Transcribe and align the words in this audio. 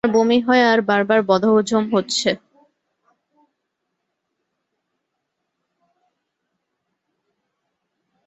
আমার 0.03 0.15
বমি 0.15 0.39
হয় 0.47 0.63
আর 0.71 0.79
বারবার 0.89 1.19
বদহজম 1.29 1.83
হচ্ছে। 1.93 2.29